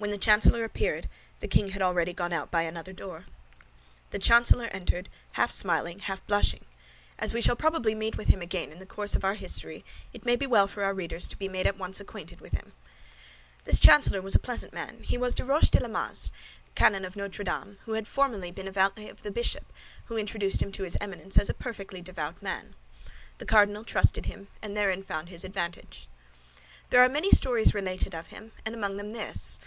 [0.00, 1.08] When the chancellor appeared,
[1.40, 3.24] the king had already gone out by another door.
[4.10, 6.64] The chancellor entered, half smiling, half blushing.
[7.18, 10.24] As we shall probably meet with him again in the course of our history, it
[10.24, 12.74] may be well for our readers to be made at once acquainted with him.
[13.64, 15.02] This chancellor was a pleasant man.
[15.02, 16.30] He was Des Roches le Masle,
[16.76, 19.72] canon of Notre Dame, who had formerly been valet of a bishop,
[20.04, 22.76] who introduced him to his Eminence as a perfectly devout man.
[23.38, 26.06] The cardinal trusted him, and therein found his advantage.
[26.90, 29.58] There are many stories related of him, and among them this.